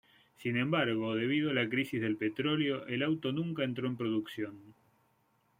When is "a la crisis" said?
1.51-2.01